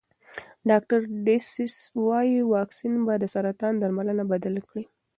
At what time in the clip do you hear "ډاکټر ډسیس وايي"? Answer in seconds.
0.69-2.39